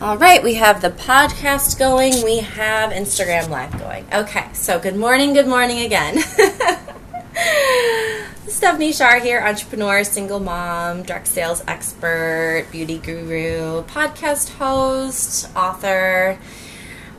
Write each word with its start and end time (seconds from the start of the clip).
All 0.00 0.16
right, 0.16 0.42
we 0.42 0.54
have 0.54 0.80
the 0.80 0.88
podcast 0.88 1.78
going. 1.78 2.24
We 2.24 2.38
have 2.38 2.90
Instagram 2.90 3.50
Live 3.50 3.78
going. 3.78 4.06
Okay, 4.10 4.48
so 4.54 4.78
good 4.78 4.96
morning, 4.96 5.34
good 5.34 5.46
morning 5.46 5.80
again. 5.80 6.20
Stephanie 8.46 8.94
Shar 8.94 9.20
here, 9.20 9.42
entrepreneur, 9.42 10.02
single 10.02 10.40
mom, 10.40 11.02
direct 11.02 11.26
sales 11.26 11.62
expert, 11.68 12.64
beauty 12.72 12.96
guru, 12.96 13.82
podcast 13.82 14.48
host, 14.52 15.54
author, 15.54 16.38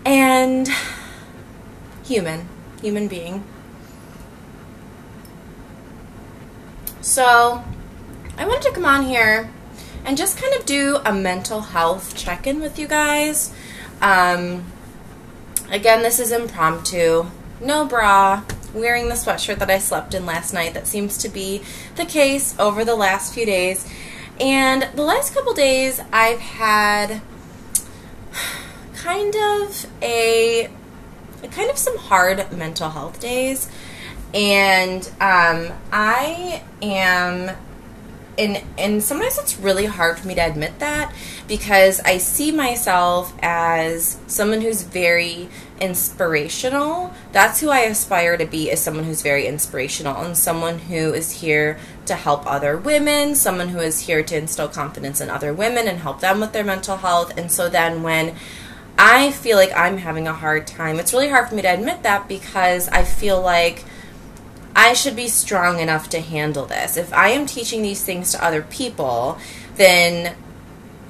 and 0.04 0.68
human, 2.04 2.50
human 2.82 3.08
being. 3.08 3.44
So, 7.02 7.64
I 8.40 8.48
wanted 8.48 8.64
to 8.64 8.72
come 8.72 8.86
on 8.86 9.06
here 9.06 9.52
and 10.06 10.18
just 10.18 10.38
kind 10.38 10.54
of 10.56 10.66
do 10.66 11.00
a 11.06 11.14
mental 11.14 11.62
health 11.62 12.16
check 12.16 12.48
in 12.48 12.60
with 12.60 12.80
you 12.80 12.88
guys. 12.88 13.54
Um, 14.02 14.66
again, 15.70 16.02
this 16.02 16.20
is 16.20 16.32
impromptu, 16.32 17.26
no 17.60 17.86
bra, 17.86 18.44
wearing 18.74 19.10
the 19.10 19.16
sweatshirt 19.16 19.60
that 19.60 19.70
I 19.70 19.78
slept 19.78 20.14
in 20.14 20.26
last 20.26 20.54
night. 20.54 20.74
That 20.74 20.88
seems 20.88 21.18
to 21.20 21.30
be 21.30 21.62
the 21.96 22.06
case 22.06 22.58
over 22.60 22.84
the 22.84 22.96
last 22.96 23.34
few 23.34 23.46
days. 23.46 23.88
And 24.40 24.90
the 24.96 25.04
last 25.04 25.34
couple 25.34 25.54
days, 25.54 26.02
I've 26.12 26.40
had 26.40 27.22
kind 28.96 29.36
of 29.36 29.86
a 30.02 30.70
kind 31.52 31.70
of 31.70 31.78
some 31.78 31.98
hard 31.98 32.52
mental 32.52 32.90
health 32.90 33.20
days 33.20 33.68
and 34.34 35.08
um, 35.20 35.72
i 35.92 36.64
am 36.82 37.56
and 38.38 38.62
and 38.78 39.04
sometimes 39.04 39.38
it's 39.38 39.58
really 39.58 39.86
hard 39.86 40.18
for 40.18 40.28
me 40.28 40.36
to 40.36 40.42
admit 40.42 40.80
that 40.80 41.14
because 41.48 42.00
I 42.02 42.18
see 42.18 42.52
myself 42.52 43.34
as 43.42 44.18
someone 44.28 44.62
who's 44.62 44.84
very 44.84 45.50
inspirational. 45.82 47.14
That's 47.32 47.60
who 47.60 47.70
I 47.70 47.80
aspire 47.80 48.38
to 48.38 48.46
be 48.46 48.70
is 48.70 48.80
someone 48.80 49.04
who's 49.04 49.22
very 49.22 49.48
inspirational 49.48 50.22
and 50.22 50.38
someone 50.38 50.80
who 50.80 51.14
is 51.14 51.42
here 51.42 51.78
to 52.06 52.16
help 52.16 52.46
other 52.46 52.78
women, 52.78 53.36
someone 53.36 53.70
who 53.70 53.80
is 53.80 54.02
here 54.02 54.24
to 54.24 54.38
instill 54.38 54.70
confidence 54.70 55.20
in 55.20 55.30
other 55.30 55.54
women 55.54 55.88
and 55.88 56.00
help 56.00 56.22
them 56.22 56.40
with 56.40 56.54
their 56.54 56.64
mental 56.64 56.98
health. 56.98 57.38
And 57.38 57.52
so 57.52 57.68
then 57.68 58.04
when 58.04 58.36
I 58.98 59.32
feel 59.32 59.58
like 59.58 59.76
I'm 59.76 59.98
having 59.98 60.28
a 60.28 60.34
hard 60.34 60.68
time, 60.68 61.00
it's 61.00 61.12
really 61.12 61.30
hard 61.30 61.50
for 61.50 61.56
me 61.56 61.64
to 61.64 61.74
admit 61.74 62.04
that 62.04 62.28
because 62.28 62.88
I 62.90 63.04
feel 63.04 63.42
like 63.42 63.84
I 64.82 64.94
should 64.94 65.16
be 65.16 65.28
strong 65.28 65.80
enough 65.80 66.10
to 66.10 66.20
handle 66.20 66.66
this. 66.66 66.98
If 66.98 67.14
I 67.14 67.30
am 67.30 67.46
teaching 67.46 67.84
these 67.84 68.04
things 68.04 68.32
to 68.32 68.44
other 68.44 68.64
people, 68.64 69.38
then 69.76 70.36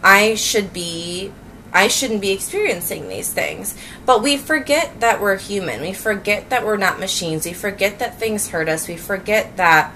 I 0.03 0.35
should 0.35 0.73
be 0.73 1.31
I 1.71 1.87
shouldn't 1.87 2.19
be 2.19 2.31
experiencing 2.31 3.07
these 3.07 3.31
things. 3.31 3.77
But 4.05 4.21
we 4.21 4.35
forget 4.35 4.99
that 4.99 5.21
we're 5.21 5.37
human. 5.37 5.79
We 5.79 5.93
forget 5.93 6.49
that 6.49 6.65
we're 6.65 6.75
not 6.75 6.99
machines. 6.99 7.45
We 7.45 7.53
forget 7.53 7.99
that 7.99 8.19
things 8.19 8.49
hurt 8.49 8.67
us. 8.67 8.89
We 8.89 8.97
forget 8.97 9.55
that 9.55 9.95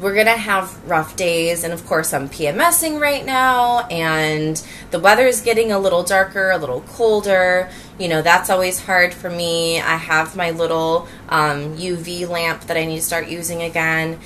we're 0.00 0.14
going 0.14 0.26
to 0.26 0.32
have 0.32 0.88
rough 0.88 1.16
days. 1.16 1.64
And 1.64 1.72
of 1.72 1.86
course, 1.86 2.12
I'm 2.12 2.28
PMSing 2.28 3.00
right 3.00 3.24
now, 3.24 3.86
and 3.86 4.62
the 4.90 4.98
weather 4.98 5.26
is 5.26 5.40
getting 5.40 5.72
a 5.72 5.78
little 5.78 6.02
darker, 6.02 6.50
a 6.50 6.58
little 6.58 6.82
colder. 6.82 7.70
You 7.98 8.08
know, 8.08 8.22
that's 8.22 8.50
always 8.50 8.84
hard 8.84 9.14
for 9.14 9.30
me. 9.30 9.80
I 9.80 9.96
have 9.96 10.36
my 10.36 10.50
little 10.50 11.08
um, 11.28 11.76
UV 11.76 12.28
lamp 12.28 12.62
that 12.62 12.76
I 12.76 12.84
need 12.84 12.96
to 12.96 13.02
start 13.02 13.28
using 13.28 13.62
again. 13.62 14.18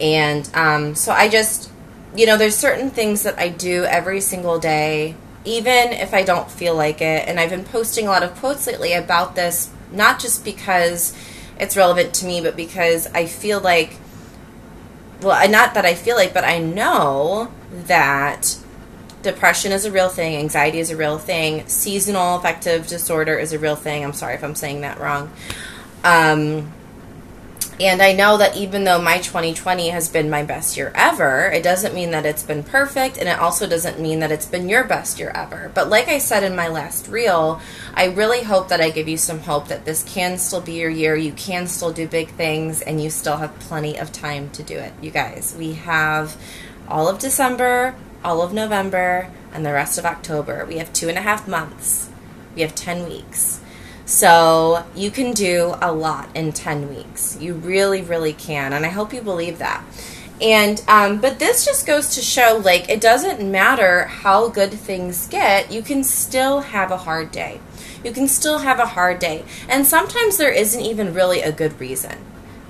And 0.00 0.48
um, 0.54 0.94
so 0.94 1.12
I 1.12 1.28
just, 1.28 1.70
you 2.14 2.26
know, 2.26 2.36
there's 2.36 2.56
certain 2.56 2.90
things 2.90 3.22
that 3.24 3.38
I 3.38 3.48
do 3.48 3.84
every 3.84 4.20
single 4.20 4.58
day, 4.58 5.16
even 5.44 5.92
if 5.92 6.14
I 6.14 6.22
don't 6.22 6.50
feel 6.50 6.74
like 6.74 7.00
it. 7.00 7.26
And 7.28 7.40
I've 7.40 7.50
been 7.50 7.64
posting 7.64 8.06
a 8.06 8.10
lot 8.10 8.22
of 8.22 8.34
quotes 8.36 8.66
lately 8.66 8.92
about 8.92 9.34
this, 9.34 9.70
not 9.90 10.20
just 10.20 10.44
because 10.44 11.16
it's 11.58 11.76
relevant 11.76 12.14
to 12.14 12.26
me, 12.26 12.40
but 12.40 12.56
because 12.56 13.06
I 13.08 13.26
feel 13.26 13.60
like 13.60 13.96
well, 15.22 15.48
not 15.50 15.74
that 15.74 15.84
I 15.84 15.94
feel 15.94 16.16
like, 16.16 16.34
but 16.34 16.44
I 16.44 16.58
know 16.58 17.50
that 17.86 18.56
depression 19.22 19.72
is 19.72 19.84
a 19.84 19.90
real 19.90 20.08
thing, 20.08 20.36
anxiety 20.36 20.78
is 20.78 20.90
a 20.90 20.96
real 20.96 21.18
thing, 21.18 21.66
seasonal 21.66 22.36
affective 22.36 22.86
disorder 22.86 23.38
is 23.38 23.52
a 23.52 23.58
real 23.58 23.76
thing. 23.76 24.04
I'm 24.04 24.12
sorry 24.12 24.34
if 24.34 24.44
I'm 24.44 24.54
saying 24.54 24.82
that 24.82 25.00
wrong. 25.00 25.30
Um, 26.04 26.72
and 27.78 28.00
I 28.00 28.12
know 28.12 28.38
that 28.38 28.56
even 28.56 28.84
though 28.84 29.00
my 29.00 29.18
2020 29.18 29.90
has 29.90 30.08
been 30.08 30.30
my 30.30 30.42
best 30.42 30.76
year 30.76 30.92
ever, 30.94 31.50
it 31.50 31.62
doesn't 31.62 31.94
mean 31.94 32.10
that 32.12 32.24
it's 32.24 32.42
been 32.42 32.62
perfect, 32.62 33.18
and 33.18 33.28
it 33.28 33.38
also 33.38 33.68
doesn't 33.68 34.00
mean 34.00 34.20
that 34.20 34.32
it's 34.32 34.46
been 34.46 34.68
your 34.68 34.84
best 34.84 35.18
year 35.18 35.30
ever. 35.34 35.70
But 35.74 35.90
like 35.90 36.08
I 36.08 36.18
said 36.18 36.42
in 36.42 36.56
my 36.56 36.68
last 36.68 37.08
reel, 37.08 37.60
I 37.94 38.06
really 38.06 38.42
hope 38.42 38.68
that 38.68 38.80
I 38.80 38.90
give 38.90 39.08
you 39.08 39.18
some 39.18 39.40
hope 39.40 39.68
that 39.68 39.84
this 39.84 40.02
can 40.04 40.38
still 40.38 40.62
be 40.62 40.74
your 40.74 40.90
year. 40.90 41.16
You 41.16 41.32
can 41.32 41.66
still 41.66 41.92
do 41.92 42.08
big 42.08 42.30
things, 42.30 42.80
and 42.80 43.02
you 43.02 43.10
still 43.10 43.36
have 43.36 43.58
plenty 43.58 43.98
of 43.98 44.10
time 44.10 44.48
to 44.50 44.62
do 44.62 44.78
it. 44.78 44.92
You 45.02 45.10
guys, 45.10 45.54
we 45.58 45.74
have 45.74 46.36
all 46.88 47.08
of 47.08 47.18
December, 47.18 47.94
all 48.24 48.40
of 48.40 48.54
November, 48.54 49.30
and 49.52 49.66
the 49.66 49.72
rest 49.72 49.98
of 49.98 50.06
October. 50.06 50.64
We 50.64 50.78
have 50.78 50.92
two 50.92 51.08
and 51.08 51.18
a 51.18 51.22
half 51.22 51.46
months, 51.46 52.08
we 52.54 52.62
have 52.62 52.74
10 52.74 53.06
weeks. 53.06 53.60
So 54.06 54.86
you 54.94 55.10
can 55.10 55.32
do 55.32 55.74
a 55.82 55.92
lot 55.92 56.28
in 56.34 56.52
10 56.52 56.88
weeks. 56.88 57.36
You 57.40 57.54
really, 57.54 58.02
really 58.02 58.32
can. 58.32 58.72
And 58.72 58.86
I 58.86 58.88
hope 58.88 59.12
you 59.12 59.20
believe 59.20 59.58
that. 59.58 59.84
And, 60.40 60.82
um, 60.86 61.20
but 61.20 61.38
this 61.38 61.64
just 61.64 61.86
goes 61.86 62.14
to 62.14 62.20
show 62.20 62.60
like 62.64 62.88
it 62.88 63.00
doesn't 63.00 63.50
matter 63.50 64.04
how 64.04 64.48
good 64.48 64.70
things 64.70 65.26
get, 65.26 65.72
you 65.72 65.82
can 65.82 66.04
still 66.04 66.60
have 66.60 66.90
a 66.90 66.98
hard 66.98 67.32
day. 67.32 67.60
You 68.04 68.12
can 68.12 68.28
still 68.28 68.58
have 68.58 68.78
a 68.78 68.86
hard 68.86 69.18
day. 69.18 69.44
And 69.68 69.84
sometimes 69.84 70.36
there 70.36 70.52
isn't 70.52 70.80
even 70.80 71.12
really 71.12 71.40
a 71.40 71.50
good 71.50 71.80
reason. 71.80 72.16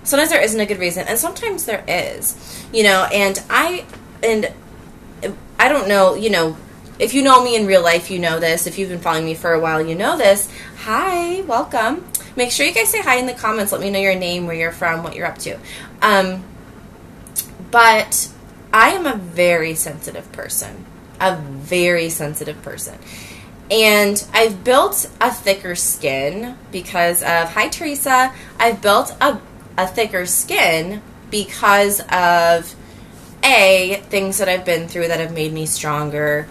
Sometimes 0.05 0.31
there 0.31 0.43
isn't 0.43 0.61
a 0.61 0.67
good 0.67 0.79
reason, 0.79 1.07
and 1.09 1.19
sometimes 1.19 1.65
there 1.65 1.85
is. 1.89 2.65
You 2.73 2.85
know, 2.85 3.09
and 3.13 3.43
I, 3.51 3.85
and 4.23 4.53
I 5.59 5.69
don't 5.69 5.89
know, 5.89 6.15
you 6.15 6.31
know, 6.31 6.57
if 6.99 7.15
you 7.15 7.23
know 7.23 7.43
me 7.43 7.57
in 7.57 7.67
real 7.67 7.83
life, 7.83 8.11
you 8.11 8.19
know 8.19 8.41
this. 8.41 8.67
If 8.67 8.79
you've 8.79 8.89
been 8.89 9.01
following 9.01 9.25
me 9.25 9.35
for 9.35 9.53
a 9.53 9.61
while, 9.61 9.85
you 9.85 9.95
know 9.95 10.17
this. 10.17 10.49
Hi, 10.85 11.43
welcome. 11.43 12.07
Make 12.37 12.51
sure 12.51 12.67
you 12.67 12.75
guys 12.75 12.91
say 12.91 13.01
hi 13.01 13.17
in 13.17 13.27
the 13.27 13.35
comments. 13.35 13.73
Let 13.73 13.81
me 13.81 13.91
know 13.91 13.99
your 13.99 14.15
name, 14.15 14.47
where 14.47 14.57
you're 14.57 14.73
from, 14.73 15.03
what 15.03 15.15
you're 15.15 15.27
up 15.27 15.39
to. 15.39 15.59
Um, 16.03 16.45
but 17.71 18.31
I 18.73 18.91
am 18.91 19.07
a 19.07 19.17
very 19.17 19.75
sensitive 19.75 20.31
person. 20.33 20.85
A 21.21 21.37
very 21.37 22.09
sensitive 22.09 22.63
person. 22.63 22.99
And 23.71 24.25
I've 24.33 24.65
built 24.65 25.11
a 25.21 25.31
thicker 25.31 25.75
skin 25.75 26.57
because 26.71 27.23
of, 27.23 27.51
hi 27.53 27.69
Teresa, 27.69 28.33
I've 28.59 28.81
built 28.81 29.15
a, 29.21 29.41
a 29.77 29.87
thicker 29.87 30.25
skin 30.25 31.03
because 31.31 32.01
of 32.13 32.75
A, 33.43 34.03
things 34.09 34.39
that 34.39 34.49
I've 34.49 34.65
been 34.65 34.89
through 34.89 35.09
that 35.09 35.21
have 35.21 35.33
made 35.33 35.53
me 35.53 35.67
stronger 35.67 36.49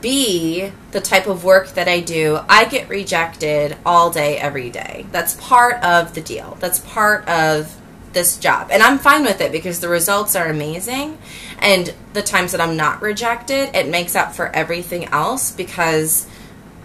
B, 0.00 0.72
the 0.92 1.00
type 1.00 1.26
of 1.26 1.44
work 1.44 1.70
that 1.70 1.88
I 1.88 2.00
do, 2.00 2.40
I 2.48 2.64
get 2.66 2.88
rejected 2.88 3.76
all 3.84 4.10
day, 4.10 4.38
every 4.38 4.70
day. 4.70 5.06
That's 5.10 5.34
part 5.34 5.82
of 5.82 6.14
the 6.14 6.20
deal. 6.20 6.56
That's 6.60 6.78
part 6.78 7.28
of 7.28 7.74
this 8.12 8.38
job. 8.38 8.68
And 8.70 8.82
I'm 8.82 8.98
fine 8.98 9.22
with 9.22 9.40
it 9.40 9.52
because 9.52 9.80
the 9.80 9.88
results 9.88 10.36
are 10.36 10.46
amazing. 10.46 11.18
And 11.58 11.92
the 12.12 12.22
times 12.22 12.52
that 12.52 12.60
I'm 12.60 12.76
not 12.76 13.02
rejected, 13.02 13.74
it 13.74 13.88
makes 13.88 14.14
up 14.14 14.34
for 14.34 14.48
everything 14.54 15.06
else 15.06 15.52
because 15.52 16.26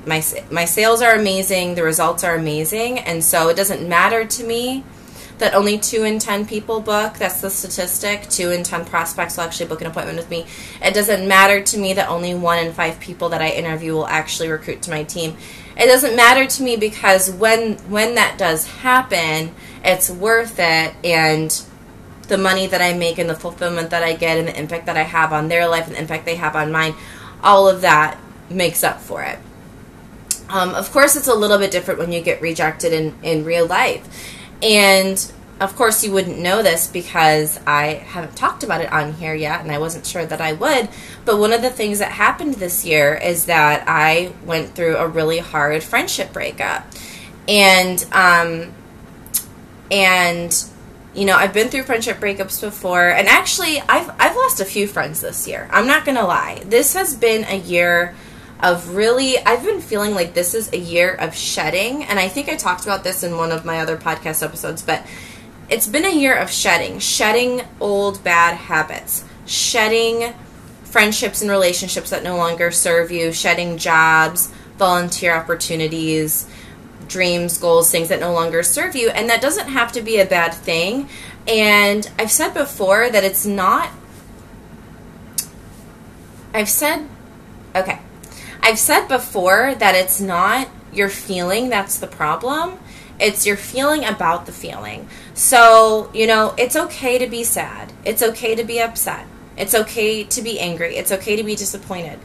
my 0.06 0.24
my 0.52 0.66
sales 0.66 1.02
are 1.02 1.16
amazing, 1.16 1.76
the 1.76 1.84
results 1.84 2.24
are 2.24 2.36
amazing, 2.36 3.00
and 3.00 3.24
so 3.24 3.50
it 3.50 3.56
doesn't 3.56 3.88
matter 3.88 4.26
to 4.26 4.44
me 4.44 4.84
that 5.44 5.54
only 5.54 5.78
two 5.78 6.04
in 6.04 6.20
ten 6.20 6.46
people 6.46 6.80
book. 6.80 7.18
That's 7.18 7.42
the 7.42 7.50
statistic. 7.50 8.30
Two 8.30 8.52
in 8.52 8.64
ten 8.64 8.86
prospects 8.86 9.36
will 9.36 9.44
actually 9.44 9.68
book 9.68 9.82
an 9.82 9.88
appointment 9.88 10.18
with 10.18 10.30
me. 10.30 10.46
It 10.82 10.94
doesn't 10.94 11.28
matter 11.28 11.62
to 11.62 11.78
me 11.78 11.94
that 11.94 12.08
only 12.08 12.34
one 12.34 12.60
in 12.60 12.72
five 12.72 13.00
people 13.02 13.28
that 13.30 13.42
I 13.42 13.50
interview 13.50 13.94
will 13.94 14.08
actually 14.08 14.50
recruit 14.50 14.82
to 14.84 14.90
my 14.90 15.04
team. 15.04 15.36
It 15.78 15.88
doesn't 15.88 16.16
matter 16.16 16.46
to 16.48 16.64
me 16.64 16.78
because 16.78 17.30
when 17.30 17.74
when 17.90 18.16
that 18.16 18.38
does 18.38 18.68
happen, 18.68 19.54
it's 19.84 20.10
worth 20.10 20.60
it 20.60 20.96
and 21.04 21.62
the 22.30 22.38
money 22.38 22.66
that 22.68 22.82
I 22.82 22.94
make 22.94 23.18
and 23.18 23.30
the 23.30 23.36
fulfillment 23.36 23.90
that 23.90 24.02
I 24.02 24.14
get 24.14 24.38
and 24.38 24.48
the 24.48 24.58
impact 24.58 24.86
that 24.86 24.96
I 24.96 25.04
have 25.04 25.34
on 25.34 25.50
their 25.50 25.68
life 25.68 25.88
and 25.88 25.96
the 25.96 26.00
impact 26.00 26.24
they 26.24 26.36
have 26.36 26.56
on 26.56 26.72
mine, 26.72 26.96
all 27.44 27.68
of 27.68 27.82
that 27.82 28.18
makes 28.50 28.82
up 28.82 29.02
for 29.02 29.24
it. 29.24 29.40
Um, 30.48 30.74
of 30.76 30.92
course, 30.92 31.16
it's 31.16 31.28
a 31.28 31.34
little 31.34 31.58
bit 31.58 31.72
different 31.72 32.00
when 32.00 32.14
you 32.14 32.22
get 32.22 32.42
rejected 32.42 32.94
in, 32.94 33.16
in 33.24 33.44
real 33.44 33.66
life. 33.66 34.33
And 34.64 35.32
of 35.60 35.76
course, 35.76 36.04
you 36.04 36.12
wouldn't 36.12 36.40
know 36.40 36.64
this 36.64 36.88
because 36.88 37.60
I 37.68 37.94
haven't 37.94 38.36
talked 38.36 38.64
about 38.64 38.82
it 38.82 38.92
on 38.92 39.14
here 39.14 39.36
yet, 39.36 39.62
and 39.62 39.72
I 39.72 39.78
wasn't 39.78 40.06
sure 40.06 40.26
that 40.26 40.42
I 40.42 40.54
would. 40.54 40.90
But 41.26 41.38
one 41.38 41.54
of 41.54 41.62
the 41.62 41.70
things 41.70 42.00
that 42.00 42.12
happened 42.12 42.56
this 42.56 42.84
year 42.84 43.14
is 43.16 43.46
that 43.46 43.84
I 43.88 44.34
went 44.46 44.76
through 44.76 44.98
a 44.98 45.08
really 45.08 45.38
hard 45.38 45.84
friendship 45.84 46.34
breakup, 46.34 46.86
and 47.48 48.06
um, 48.12 48.74
and 49.92 50.66
you 51.14 51.26
know 51.26 51.36
I've 51.36 51.54
been 51.54 51.70
through 51.70 51.84
friendship 51.84 52.18
breakups 52.18 52.60
before, 52.60 53.10
and 53.10 53.28
actually 53.28 53.80
I've 53.82 54.10
I've 54.20 54.36
lost 54.36 54.60
a 54.60 54.66
few 54.66 54.88
friends 54.88 55.22
this 55.22 55.48
year. 55.48 55.70
I'm 55.72 55.88
not 55.88 56.04
gonna 56.04 56.26
lie. 56.26 56.64
This 56.66 56.94
has 56.94 57.16
been 57.16 57.44
a 57.46 57.58
year 57.58 58.16
of 58.64 58.96
really, 58.96 59.38
I've 59.40 59.64
been 59.64 59.82
feeling 59.82 60.16
like 60.16 60.34
this 60.34 60.56
is 60.56 60.72
a 60.72 60.78
year 60.78 61.14
of 61.14 61.36
shedding. 61.36 62.06
And 62.06 62.18
I 62.18 62.30
think 62.30 62.48
I 62.48 62.56
talked 62.56 62.84
about 62.84 63.04
this 63.04 63.22
in 63.22 63.38
one 63.38 63.52
of 63.52 63.66
my 63.66 63.80
other 63.80 63.98
podcast 63.98 64.42
episodes, 64.42 64.82
but 64.82 65.06
it's 65.70 65.88
been 65.88 66.06
a 66.06 66.16
year 66.16 66.34
of 66.34 66.50
shedding, 66.50 67.00
shedding 67.00 67.62
old 67.82 68.24
bad 68.24 68.56
habits, 68.56 69.26
shedding 69.46 70.34
friendships 70.86 71.42
and 71.42 71.52
relationships 71.52 72.10
that 72.12 72.24
no 72.24 72.38
longer 72.38 72.72
serve 72.72 73.12
you, 73.12 73.34
shedding 73.34 73.78
jobs, 73.78 74.48
volunteer 74.78 75.36
opportunities, 75.36 76.48
dreams, 77.10 77.58
goals, 77.58 77.92
things 77.92 78.08
that 78.08 78.22
no 78.22 78.32
longer 78.32 78.64
serve 78.64 78.96
you. 78.96 79.10
And 79.10 79.30
that 79.30 79.42
doesn't 79.42 79.68
have 79.68 79.92
to 79.92 80.02
be 80.02 80.20
a 80.20 80.26
bad 80.26 80.54
thing. 80.54 81.10
And 81.48 82.10
I've 82.18 82.32
said 82.32 82.54
before 82.54 83.10
that 83.10 83.26
it's 83.26 83.46
not. 83.46 83.90
I've 86.54 86.70
said, 86.70 87.10
okay. 87.76 88.00
I've 88.64 88.80
said 88.80 89.10
before 89.10 89.76
that 89.76 89.94
it's 89.94 90.22
not 90.22 90.70
your 90.94 91.10
feeling 91.10 91.68
that's 91.68 92.00
the 92.00 92.08
problem. 92.08 92.80
It's 93.20 93.46
your 93.46 93.58
feeling 93.58 94.06
about 94.06 94.46
the 94.46 94.54
feeling. 94.54 95.10
So, 95.34 96.10
you 96.14 96.26
know, 96.28 96.56
it's 96.58 96.78
okay 96.78 97.18
to 97.18 97.28
be 97.28 97.44
sad. 97.44 97.92
It's 98.06 98.24
okay 98.24 98.56
to 98.56 98.64
be 98.64 98.80
upset. 98.80 99.28
It's 99.58 99.76
okay 99.76 100.24
to 100.24 100.42
be 100.42 100.62
angry. 100.62 100.96
It's 100.96 101.12
okay 101.12 101.36
to 101.36 101.44
be 101.44 101.56
disappointed. 101.56 102.20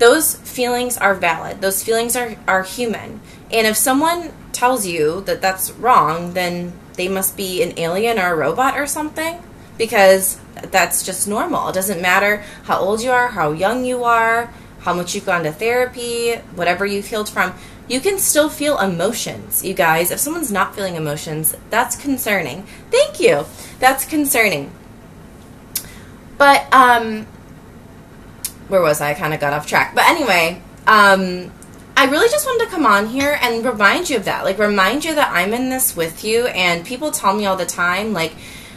Those 0.00 0.34
feelings 0.34 0.98
are 0.98 1.14
valid. 1.14 1.60
Those 1.60 1.84
feelings 1.84 2.16
are, 2.16 2.34
are 2.48 2.64
human. 2.64 3.20
And 3.52 3.68
if 3.68 3.76
someone 3.76 4.32
tells 4.52 4.88
you 4.88 5.20
that 5.22 5.40
that's 5.40 5.70
wrong, 5.70 6.34
then 6.34 6.72
they 6.94 7.06
must 7.06 7.36
be 7.36 7.62
an 7.62 7.78
alien 7.78 8.18
or 8.18 8.32
a 8.32 8.36
robot 8.36 8.76
or 8.76 8.88
something 8.88 9.40
because 9.78 10.40
that's 10.72 11.04
just 11.04 11.28
normal. 11.28 11.68
It 11.68 11.74
doesn't 11.74 12.02
matter 12.02 12.42
how 12.64 12.80
old 12.80 13.02
you 13.02 13.12
are, 13.12 13.28
how 13.28 13.52
young 13.52 13.84
you 13.84 14.02
are, 14.02 14.52
how 14.86 14.94
much 14.94 15.14
you've 15.16 15.26
gone 15.26 15.42
to 15.42 15.52
therapy, 15.52 16.36
whatever 16.54 16.86
you've 16.86 17.06
healed 17.06 17.28
from. 17.28 17.52
You 17.88 18.00
can 18.00 18.18
still 18.18 18.48
feel 18.48 18.78
emotions, 18.78 19.64
you 19.64 19.74
guys. 19.74 20.12
If 20.12 20.20
someone's 20.20 20.52
not 20.52 20.76
feeling 20.76 20.94
emotions, 20.94 21.56
that's 21.70 21.96
concerning. 21.96 22.62
Thank 22.90 23.18
you. 23.20 23.44
That's 23.80 24.04
concerning. 24.04 24.70
But 26.38 26.72
um 26.72 27.26
where 28.68 28.80
was 28.80 29.00
I? 29.00 29.10
I 29.10 29.14
kind 29.14 29.34
of 29.34 29.40
got 29.40 29.52
off 29.52 29.66
track. 29.66 29.94
But 29.94 30.04
anyway, 30.04 30.62
um 30.86 31.50
I 31.96 32.04
really 32.04 32.28
just 32.28 32.46
wanted 32.46 32.66
to 32.66 32.70
come 32.70 32.86
on 32.86 33.06
here 33.06 33.38
and 33.42 33.64
remind 33.64 34.08
you 34.08 34.18
of 34.18 34.26
that. 34.26 34.44
Like, 34.44 34.58
remind 34.58 35.04
you 35.04 35.14
that 35.14 35.32
I'm 35.32 35.54
in 35.54 35.70
this 35.70 35.96
with 35.96 36.24
you. 36.24 36.46
And 36.48 36.84
people 36.84 37.10
tell 37.10 37.34
me 37.34 37.46
all 37.46 37.56
the 37.56 37.64
time, 37.64 38.12
like, 38.12 38.34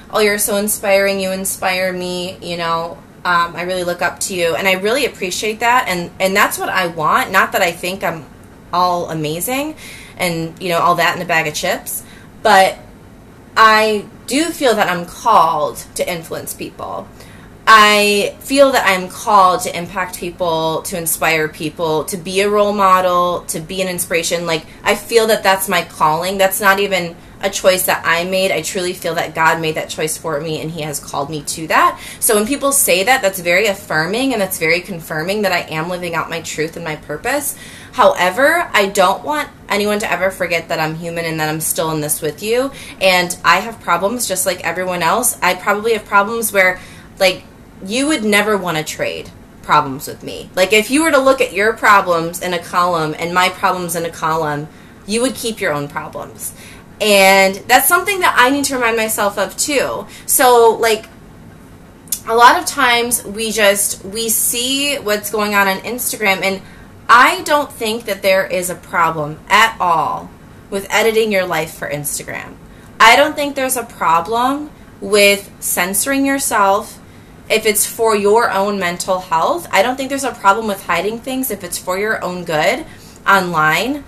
oh, 0.10 0.22
you're 0.22 0.38
so 0.38 0.56
inspiring. 0.56 1.20
You 1.20 1.32
inspire 1.32 1.92
me. 1.92 2.38
You 2.42 2.56
know, 2.58 2.98
um, 3.26 3.56
I 3.56 3.64
really 3.64 3.84
look 3.84 4.02
up 4.02 4.20
to 4.22 4.36
you. 4.36 4.56
And 4.56 4.68
I 4.68 4.74
really 4.74 5.06
appreciate 5.06 5.60
that. 5.60 5.88
And, 5.88 6.12
and 6.20 6.36
that's 6.36 6.58
what 6.58 6.70
I 6.70 6.88
want. 6.88 7.32
Not 7.32 7.52
that 7.52 7.62
I 7.62 7.72
think 7.72 8.04
I'm 8.04 8.26
all 8.72 9.10
amazing 9.10 9.76
and, 10.18 10.62
you 10.62 10.70
know, 10.70 10.80
all 10.80 10.96
that 10.96 11.16
in 11.16 11.22
a 11.22 11.26
bag 11.26 11.48
of 11.48 11.54
chips. 11.54 12.04
But 12.42 12.78
I 13.58 14.06
do 14.28 14.46
feel 14.46 14.76
that 14.76 14.90
I'm 14.90 15.06
called 15.06 15.78
to 15.96 16.10
influence 16.10 16.54
people. 16.54 17.08
I 17.68 18.36
feel 18.40 18.72
that 18.72 18.88
I'm 18.88 19.10
called 19.10 19.62
to 19.62 19.78
impact 19.78 20.18
people, 20.18 20.82
to 20.84 20.98
inspire 20.98 21.48
people, 21.48 22.04
to 22.06 22.18
be 22.18 22.42
a 22.42 22.50
role 22.50 22.74
model, 22.74 23.42
to 23.48 23.60
be 23.60 23.82
an 23.82 23.88
inspiration. 23.88 24.48
Like, 24.48 24.66
I 24.84 24.96
feel 24.96 25.28
that 25.28 25.44
that's 25.44 25.70
my 25.70 25.84
calling. 25.84 26.40
That's 26.40 26.60
not 26.60 26.80
even 26.80 27.16
a 27.42 27.50
choice 27.50 27.86
that 27.86 28.04
I 28.06 28.26
made. 28.26 28.52
I 28.52 28.62
truly 28.62 28.94
feel 28.94 29.16
that 29.16 29.36
God 29.36 29.62
made 29.62 29.76
that 29.76 29.90
choice 29.90 30.18
for 30.18 30.40
me 30.40 30.62
and 30.62 30.70
He 30.72 30.82
has 30.82 31.00
called 31.00 31.30
me 31.30 31.44
to 31.44 31.68
that. 31.68 32.00
So 32.20 32.36
when 32.36 32.48
people 32.48 32.72
say 32.72 33.04
that, 33.04 33.22
that's 33.22 33.40
very 33.40 33.68
affirming 33.68 34.34
and 34.34 34.42
that's 34.42 34.58
very 34.58 34.82
confirming 34.82 35.44
that 35.44 35.52
I 35.52 35.62
am 35.62 35.90
living 35.90 36.16
out 36.16 36.30
my 36.30 36.42
truth 36.42 36.76
and 36.76 36.86
my 36.86 36.96
purpose. 36.96 37.58
However, 37.92 38.70
I 38.74 38.88
don't 38.88 39.24
want 39.24 39.50
anyone 39.68 40.00
to 40.00 40.12
ever 40.12 40.32
forget 40.32 40.70
that 40.70 40.80
I'm 40.80 40.96
human 40.96 41.26
and 41.26 41.40
that 41.40 41.50
I'm 41.50 41.62
still 41.62 41.92
in 41.92 42.02
this 42.02 42.22
with 42.22 42.44
you. 42.44 42.72
And 43.02 43.36
I 43.44 43.58
have 43.58 43.80
problems 43.82 44.28
just 44.28 44.46
like 44.46 44.64
everyone 44.64 45.02
else. 45.02 45.40
I 45.42 45.56
probably 45.56 45.94
have 45.94 46.06
problems 46.06 46.52
where, 46.52 46.80
like, 47.20 47.44
you 47.86 48.08
would 48.08 48.24
never 48.24 48.58
want 48.58 48.78
to 48.78 48.84
trade 48.84 49.32
problems 49.70 50.08
with 50.08 50.24
me. 50.24 50.50
Like 50.56 50.74
if 50.74 50.90
you 50.90 51.04
were 51.04 51.12
to 51.12 51.20
look 51.20 51.42
at 51.42 51.54
your 51.54 51.74
problems 51.74 52.42
in 52.42 52.56
a 52.56 52.60
column 52.60 53.16
and 53.20 53.34
my 53.34 53.50
problems 53.50 53.96
in 53.96 54.04
a 54.04 54.10
column, 54.10 54.68
you 55.06 55.22
would 55.22 55.36
keep 55.36 55.62
your 55.62 55.74
own 55.74 55.88
problems. 55.88 56.56
And 57.02 57.56
that's 57.68 57.88
something 57.88 58.20
that 58.20 58.36
I 58.38 58.50
need 58.50 58.66
to 58.66 58.76
remind 58.76 58.98
myself 58.98 59.38
of 59.38 59.56
too. 59.56 60.06
So 60.26 60.78
like 60.80 61.06
a 62.28 62.36
lot 62.36 62.60
of 62.60 62.66
times 62.66 63.24
we 63.24 63.52
just 63.52 64.04
we 64.06 64.30
see 64.30 64.98
what's 64.98 65.32
going 65.32 65.56
on 65.56 65.68
on 65.68 65.78
Instagram 65.80 66.42
and 66.44 66.62
I 67.08 67.42
don't 67.42 67.72
think 67.72 68.06
that 68.06 68.22
there 68.22 68.46
is 68.46 68.70
a 68.70 68.76
problem 68.76 69.40
at 69.50 69.76
all 69.80 70.30
with 70.70 70.86
editing 70.92 71.32
your 71.32 71.46
life 71.46 71.74
for 71.74 71.90
Instagram. 71.90 72.56
I 73.00 73.16
don't 73.16 73.36
think 73.36 73.56
there's 73.56 73.78
a 73.78 73.84
problem 73.84 74.70
with 75.02 75.50
censoring 75.60 76.26
yourself 76.26 77.00
if 77.50 77.66
it's 77.66 77.86
for 77.86 78.16
your 78.16 78.52
own 78.52 78.78
mental 78.78 79.20
health. 79.20 79.68
I 79.72 79.82
don't 79.82 79.96
think 79.96 80.10
there's 80.10 80.24
a 80.24 80.34
problem 80.34 80.68
with 80.68 80.84
hiding 80.84 81.20
things 81.20 81.50
if 81.50 81.64
it's 81.64 81.80
for 81.80 81.98
your 81.98 82.24
own 82.24 82.44
good 82.44 82.86
online 83.28 84.04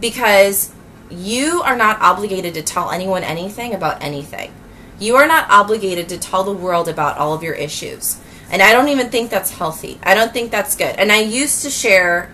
because 0.00 0.72
you 1.10 1.62
are 1.62 1.76
not 1.76 2.00
obligated 2.00 2.54
to 2.54 2.62
tell 2.62 2.90
anyone 2.90 3.22
anything 3.22 3.74
about 3.74 4.02
anything. 4.02 4.52
You 4.98 5.16
are 5.16 5.26
not 5.26 5.50
obligated 5.50 6.08
to 6.10 6.18
tell 6.18 6.44
the 6.44 6.52
world 6.52 6.88
about 6.88 7.16
all 7.16 7.34
of 7.34 7.42
your 7.42 7.54
issues. 7.54 8.20
And 8.50 8.60
I 8.60 8.72
don't 8.72 8.88
even 8.88 9.10
think 9.10 9.30
that's 9.30 9.50
healthy. 9.50 9.98
I 10.02 10.14
don't 10.14 10.32
think 10.32 10.50
that's 10.50 10.76
good. 10.76 10.96
And 10.96 11.10
I 11.10 11.20
used 11.20 11.62
to 11.62 11.70
share 11.70 12.30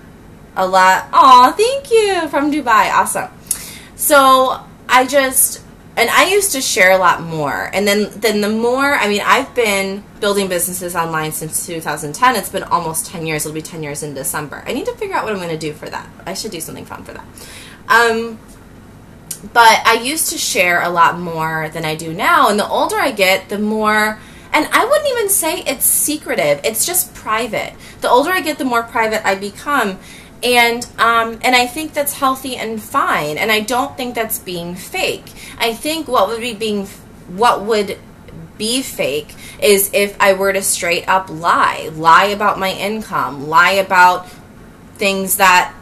a 0.57 0.67
lot. 0.67 1.09
Aw, 1.13 1.53
thank 1.53 1.91
you 1.91 2.29
from 2.29 2.51
Dubai. 2.51 2.91
Awesome. 2.91 3.31
So 3.95 4.65
I 4.89 5.07
just 5.07 5.63
and 5.97 6.11
I 6.11 6.27
used 6.27 6.53
to 6.53 6.61
share 6.61 6.91
a 6.93 6.99
lot 6.99 7.23
more. 7.23 7.71
And 7.73 7.87
then 7.87 8.11
then 8.17 8.41
the 8.41 8.51
more, 8.51 8.95
I 8.95 9.09
mean, 9.09 9.23
I've 9.25 9.55
been 9.55 10.05
building 10.21 10.49
businesses 10.49 10.95
online 10.95 11.33
since 11.33 11.67
2010. 11.67 12.37
It's 12.37 12.51
been 12.51 12.65
almost 12.65 13.07
10 13.07 13.27
years. 13.27 13.47
It'll 13.47 13.55
be 13.55 13.63
10 13.63 13.83
years 13.83 14.03
in 14.03 14.15
December. 14.15 14.63
I 14.67 14.73
need 14.73 14.87
to 14.87 14.95
figure 14.95 15.17
out 15.17 15.25
what 15.25 15.33
I'm 15.33 15.39
going 15.39 15.51
to 15.51 15.59
do 15.59 15.73
for 15.73 15.89
that. 15.89 16.09
I 16.27 16.35
should 16.35 16.51
do 16.51 16.61
something 16.61 16.85
fun 16.85 17.05
for 17.05 17.13
that. 17.13 17.25
Um, 17.89 18.39
but 19.53 19.81
I 19.85 20.01
used 20.03 20.31
to 20.31 20.39
share 20.39 20.83
a 20.83 20.89
lot 20.89 21.19
more 21.19 21.69
than 21.71 21.85
I 21.85 21.95
do 21.95 22.13
now. 22.13 22.49
And 22.49 22.59
the 22.59 22.69
older 22.69 22.97
I 22.97 23.13
get, 23.13 23.49
the 23.49 23.59
more 23.59 24.19
and 24.53 24.69
I 24.73 24.85
wouldn't 24.85 25.09
even 25.11 25.29
say 25.29 25.61
it's 25.61 25.85
secretive. 25.85 26.61
It's 26.65 26.87
just 26.87 27.15
private. 27.15 27.75
The 28.01 28.09
older 28.09 28.31
I 28.31 28.41
get, 28.41 28.57
the 28.57 28.65
more 28.65 28.83
private 28.83 29.27
I 29.27 29.35
become 29.35 29.99
and 30.43 30.87
um, 30.99 31.39
and 31.43 31.55
I 31.57 31.67
think 31.67 31.95
that's 31.95 32.13
healthy 32.13 32.57
and 32.57 32.81
fine. 32.81 33.39
And 33.39 33.51
I 33.51 33.61
don't 33.61 33.97
think 33.97 34.15
that's 34.15 34.39
being 34.39 34.75
fake. 34.75 35.25
I 35.59 35.73
think 35.73 36.09
what 36.09 36.29
would 36.29 36.41
be 36.41 36.55
being 36.55 36.87
what 37.29 37.65
would 37.65 37.99
be 38.59 38.83
fake 38.83 39.35
is 39.61 39.91
if 39.93 40.17
I 40.21 40.35
were 40.35 40.53
to 40.53 40.63
straight 40.63 41.09
up 41.09 41.29
lie, 41.31 41.91
lie 41.95 42.27
about 42.27 42.59
my 42.59 42.71
income, 42.71 43.49
lie 43.49 43.73
about 43.73 44.29
things 44.95 45.37
that 45.37 45.75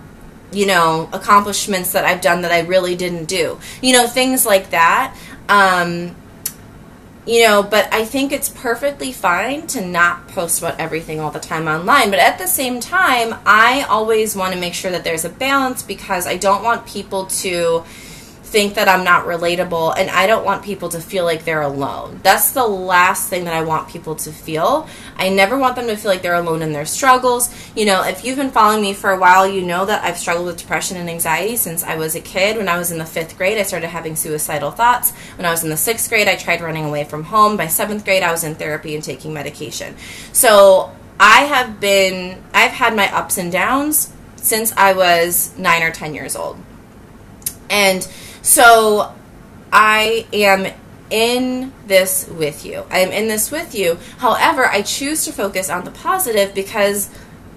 you 0.52 0.66
know 0.66 1.08
accomplishments 1.12 1.92
that 1.92 2.04
I've 2.04 2.20
done 2.20 2.42
that 2.42 2.52
I 2.52 2.60
really 2.60 2.94
didn't 2.94 3.26
do, 3.26 3.58
you 3.82 3.92
know 3.92 4.06
things 4.06 4.44
like 4.46 4.70
that. 4.70 5.16
Um, 5.48 6.16
you 7.26 7.42
know, 7.46 7.62
but 7.62 7.92
I 7.92 8.04
think 8.04 8.32
it's 8.32 8.50
perfectly 8.50 9.10
fine 9.10 9.66
to 9.68 9.84
not 9.84 10.28
post 10.28 10.58
about 10.58 10.78
everything 10.78 11.20
all 11.20 11.30
the 11.30 11.40
time 11.40 11.68
online. 11.68 12.10
But 12.10 12.18
at 12.18 12.38
the 12.38 12.46
same 12.46 12.80
time, 12.80 13.34
I 13.46 13.86
always 13.88 14.36
want 14.36 14.52
to 14.52 14.60
make 14.60 14.74
sure 14.74 14.90
that 14.90 15.04
there's 15.04 15.24
a 15.24 15.30
balance 15.30 15.82
because 15.82 16.26
I 16.26 16.36
don't 16.36 16.62
want 16.62 16.86
people 16.86 17.24
to 17.26 17.84
think 18.54 18.74
that 18.74 18.88
I'm 18.88 19.02
not 19.02 19.26
relatable 19.26 19.94
and 19.98 20.08
I 20.08 20.28
don't 20.28 20.44
want 20.44 20.62
people 20.62 20.88
to 20.90 21.00
feel 21.00 21.24
like 21.24 21.44
they're 21.44 21.62
alone. 21.62 22.20
That's 22.22 22.52
the 22.52 22.64
last 22.64 23.28
thing 23.28 23.46
that 23.46 23.52
I 23.52 23.62
want 23.62 23.88
people 23.88 24.14
to 24.14 24.30
feel. 24.30 24.88
I 25.16 25.28
never 25.28 25.58
want 25.58 25.74
them 25.74 25.88
to 25.88 25.96
feel 25.96 26.12
like 26.12 26.22
they're 26.22 26.36
alone 26.36 26.62
in 26.62 26.72
their 26.72 26.86
struggles. 26.86 27.52
You 27.74 27.84
know, 27.84 28.04
if 28.04 28.24
you've 28.24 28.36
been 28.36 28.52
following 28.52 28.80
me 28.80 28.94
for 28.94 29.10
a 29.10 29.18
while, 29.18 29.44
you 29.44 29.62
know 29.62 29.84
that 29.86 30.04
I've 30.04 30.16
struggled 30.16 30.46
with 30.46 30.58
depression 30.58 30.96
and 30.96 31.10
anxiety 31.10 31.56
since 31.56 31.82
I 31.82 31.96
was 31.96 32.14
a 32.14 32.20
kid. 32.20 32.56
When 32.56 32.68
I 32.68 32.78
was 32.78 32.92
in 32.92 32.98
the 32.98 33.04
fifth 33.04 33.36
grade, 33.36 33.58
I 33.58 33.64
started 33.64 33.88
having 33.88 34.14
suicidal 34.14 34.70
thoughts. 34.70 35.10
When 35.36 35.46
I 35.46 35.50
was 35.50 35.64
in 35.64 35.70
the 35.70 35.76
sixth 35.76 36.08
grade, 36.08 36.28
I 36.28 36.36
tried 36.36 36.60
running 36.60 36.84
away 36.84 37.02
from 37.02 37.24
home. 37.24 37.56
By 37.56 37.66
seventh 37.66 38.04
grade, 38.04 38.22
I 38.22 38.30
was 38.30 38.44
in 38.44 38.54
therapy 38.54 38.94
and 38.94 39.02
taking 39.02 39.34
medication. 39.34 39.96
So 40.32 40.92
I 41.18 41.40
have 41.40 41.80
been, 41.80 42.40
I've 42.52 42.70
had 42.70 42.94
my 42.94 43.12
ups 43.12 43.36
and 43.36 43.50
downs 43.50 44.12
since 44.36 44.70
I 44.76 44.92
was 44.92 45.58
nine 45.58 45.82
or 45.82 45.90
10 45.90 46.14
years 46.14 46.36
old. 46.36 46.56
And 47.74 48.06
so 48.40 49.12
I 49.72 50.28
am 50.32 50.72
in 51.10 51.72
this 51.88 52.28
with 52.28 52.64
you. 52.64 52.84
I 52.88 53.00
am 53.00 53.10
in 53.10 53.26
this 53.26 53.50
with 53.50 53.74
you. 53.74 53.98
However, 54.18 54.66
I 54.66 54.82
choose 54.82 55.24
to 55.24 55.32
focus 55.32 55.68
on 55.68 55.84
the 55.84 55.90
positive 55.90 56.54
because 56.54 57.10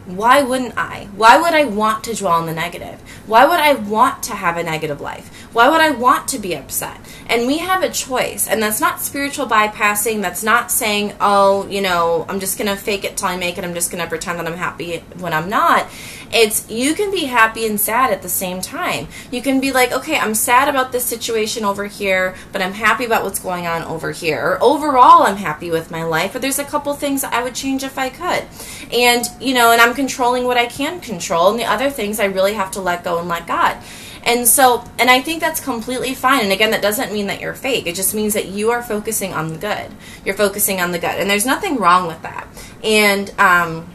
why 0.07 0.41
wouldn't 0.41 0.75
I? 0.75 1.09
Why 1.15 1.39
would 1.39 1.53
I 1.53 1.65
want 1.65 2.05
to 2.05 2.15
dwell 2.15 2.33
on 2.33 2.47
the 2.47 2.53
negative? 2.53 2.99
Why 3.27 3.45
would 3.45 3.59
I 3.59 3.73
want 3.73 4.23
to 4.23 4.33
have 4.33 4.57
a 4.57 4.63
negative 4.63 5.01
life? 5.01 5.29
Why 5.53 5.69
would 5.69 5.81
I 5.81 5.91
want 5.91 6.29
to 6.29 6.39
be 6.39 6.55
upset? 6.55 6.99
And 7.27 7.45
we 7.45 7.57
have 7.57 7.83
a 7.83 7.89
choice. 7.89 8.47
And 8.47 8.63
that's 8.63 8.79
not 8.79 9.01
spiritual 9.01 9.47
bypassing. 9.47 10.21
That's 10.21 10.43
not 10.43 10.71
saying, 10.71 11.13
oh, 11.19 11.67
you 11.67 11.81
know, 11.81 12.25
I'm 12.29 12.39
just 12.39 12.57
going 12.57 12.69
to 12.69 12.81
fake 12.81 13.03
it 13.03 13.17
till 13.17 13.27
I 13.27 13.35
make 13.37 13.57
it. 13.57 13.65
I'm 13.65 13.73
just 13.73 13.91
going 13.91 14.01
to 14.01 14.09
pretend 14.09 14.39
that 14.39 14.47
I'm 14.47 14.57
happy 14.57 14.99
when 15.19 15.33
I'm 15.33 15.49
not. 15.49 15.87
It's 16.31 16.69
you 16.69 16.93
can 16.93 17.11
be 17.11 17.25
happy 17.25 17.65
and 17.65 17.79
sad 17.79 18.11
at 18.11 18.21
the 18.21 18.29
same 18.29 18.61
time. 18.61 19.07
You 19.31 19.41
can 19.41 19.59
be 19.59 19.71
like, 19.71 19.91
okay, 19.91 20.17
I'm 20.17 20.35
sad 20.35 20.67
about 20.67 20.91
this 20.91 21.05
situation 21.05 21.63
over 21.63 21.85
here, 21.85 22.35
but 22.51 22.61
I'm 22.61 22.73
happy 22.73 23.05
about 23.05 23.23
what's 23.23 23.39
going 23.39 23.67
on 23.67 23.83
over 23.83 24.11
here. 24.11 24.41
Or 24.41 24.63
overall, 24.63 25.23
I'm 25.23 25.37
happy 25.37 25.71
with 25.71 25.91
my 25.91 26.03
life, 26.03 26.33
but 26.33 26.41
there's 26.41 26.59
a 26.59 26.65
couple 26.65 26.93
things 26.93 27.23
I 27.23 27.43
would 27.43 27.55
change 27.55 27.83
if 27.83 27.97
I 27.97 28.09
could. 28.09 28.45
And, 28.91 29.25
you 29.39 29.53
know, 29.53 29.71
and 29.71 29.81
I'm 29.81 29.93
controlling 29.93 30.45
what 30.45 30.57
I 30.57 30.65
can 30.65 30.99
control, 30.99 31.49
and 31.51 31.59
the 31.59 31.65
other 31.65 31.89
things 31.89 32.19
I 32.19 32.25
really 32.25 32.53
have 32.53 32.71
to 32.71 32.81
let 32.81 33.03
go 33.03 33.19
and 33.19 33.27
let 33.27 33.47
God. 33.47 33.77
And 34.23 34.45
so, 34.45 34.83
and 34.99 35.09
I 35.09 35.21
think 35.21 35.39
that's 35.39 35.61
completely 35.61 36.13
fine. 36.13 36.43
And 36.43 36.51
again, 36.51 36.71
that 36.71 36.81
doesn't 36.81 37.13
mean 37.13 37.27
that 37.27 37.39
you're 37.39 37.53
fake. 37.53 37.87
It 37.87 37.95
just 37.95 38.13
means 38.13 38.33
that 38.33 38.47
you 38.47 38.71
are 38.71 38.83
focusing 38.83 39.33
on 39.33 39.53
the 39.53 39.57
good. 39.57 39.89
You're 40.25 40.35
focusing 40.35 40.81
on 40.81 40.91
the 40.91 40.99
good. 40.99 41.15
And 41.15 41.29
there's 41.29 41.45
nothing 41.45 41.77
wrong 41.77 42.07
with 42.07 42.21
that. 42.23 42.45
And, 42.83 43.33
um, 43.39 43.87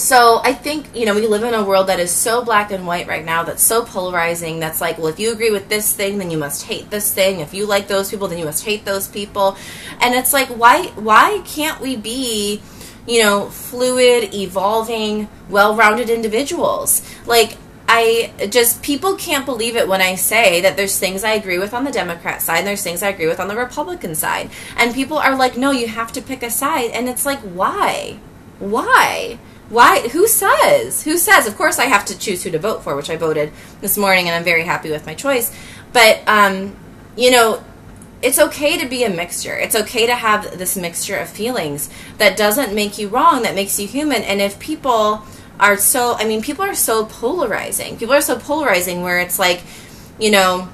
so 0.00 0.40
I 0.42 0.54
think, 0.54 0.96
you 0.96 1.04
know, 1.04 1.14
we 1.14 1.26
live 1.26 1.42
in 1.42 1.52
a 1.52 1.62
world 1.62 1.88
that 1.88 2.00
is 2.00 2.10
so 2.10 2.42
black 2.42 2.72
and 2.72 2.86
white 2.86 3.06
right 3.06 3.24
now, 3.24 3.42
that's 3.42 3.62
so 3.62 3.84
polarizing, 3.84 4.58
that's 4.58 4.80
like, 4.80 4.96
well, 4.96 5.08
if 5.08 5.20
you 5.20 5.30
agree 5.30 5.50
with 5.50 5.68
this 5.68 5.92
thing, 5.92 6.16
then 6.16 6.30
you 6.30 6.38
must 6.38 6.62
hate 6.62 6.88
this 6.88 7.12
thing. 7.12 7.40
If 7.40 7.52
you 7.52 7.66
like 7.66 7.86
those 7.86 8.08
people, 8.08 8.26
then 8.26 8.38
you 8.38 8.46
must 8.46 8.64
hate 8.64 8.86
those 8.86 9.06
people. 9.06 9.58
And 10.00 10.14
it's 10.14 10.32
like, 10.32 10.48
why 10.48 10.86
why 10.96 11.42
can't 11.44 11.80
we 11.80 11.96
be, 11.96 12.62
you 13.06 13.22
know, 13.22 13.50
fluid, 13.50 14.32
evolving, 14.34 15.28
well-rounded 15.50 16.08
individuals? 16.08 17.02
Like 17.26 17.58
I 17.86 18.32
just 18.48 18.82
people 18.82 19.16
can't 19.16 19.44
believe 19.44 19.76
it 19.76 19.86
when 19.86 20.00
I 20.00 20.14
say 20.14 20.62
that 20.62 20.78
there's 20.78 20.98
things 20.98 21.24
I 21.24 21.32
agree 21.32 21.58
with 21.58 21.74
on 21.74 21.84
the 21.84 21.92
Democrat 21.92 22.40
side 22.40 22.60
and 22.60 22.66
there's 22.66 22.82
things 22.82 23.02
I 23.02 23.08
agree 23.08 23.26
with 23.26 23.38
on 23.38 23.48
the 23.48 23.56
Republican 23.56 24.14
side. 24.14 24.48
And 24.78 24.94
people 24.94 25.18
are 25.18 25.36
like, 25.36 25.58
"No, 25.58 25.72
you 25.72 25.88
have 25.88 26.10
to 26.12 26.22
pick 26.22 26.42
a 26.42 26.50
side." 26.50 26.90
And 26.92 27.06
it's 27.06 27.26
like, 27.26 27.40
"Why? 27.40 28.16
Why?" 28.60 29.38
Why? 29.70 30.08
Who 30.08 30.26
says? 30.26 31.04
Who 31.04 31.16
says? 31.16 31.46
Of 31.46 31.56
course, 31.56 31.78
I 31.78 31.84
have 31.84 32.04
to 32.06 32.18
choose 32.18 32.42
who 32.42 32.50
to 32.50 32.58
vote 32.58 32.82
for, 32.82 32.96
which 32.96 33.08
I 33.08 33.16
voted 33.16 33.52
this 33.80 33.96
morning, 33.96 34.26
and 34.26 34.34
I'm 34.34 34.44
very 34.44 34.64
happy 34.64 34.90
with 34.90 35.06
my 35.06 35.14
choice. 35.14 35.56
But 35.92 36.22
um, 36.26 36.76
you 37.16 37.30
know, 37.30 37.64
it's 38.20 38.38
okay 38.38 38.76
to 38.78 38.88
be 38.88 39.04
a 39.04 39.10
mixture. 39.10 39.56
It's 39.56 39.76
okay 39.76 40.06
to 40.06 40.14
have 40.14 40.58
this 40.58 40.76
mixture 40.76 41.16
of 41.16 41.28
feelings 41.28 41.88
that 42.18 42.36
doesn't 42.36 42.74
make 42.74 42.98
you 42.98 43.08
wrong, 43.08 43.42
that 43.42 43.54
makes 43.54 43.78
you 43.78 43.86
human. 43.86 44.22
And 44.22 44.40
if 44.40 44.58
people 44.58 45.22
are 45.60 45.76
so 45.76 46.14
I 46.14 46.24
mean 46.24 46.42
people 46.42 46.64
are 46.64 46.74
so 46.74 47.04
polarizing. 47.04 47.96
People 47.96 48.14
are 48.14 48.20
so 48.20 48.38
polarizing 48.38 49.02
where 49.02 49.20
it's 49.20 49.38
like, 49.38 49.62
you 50.18 50.30
know, 50.30 50.68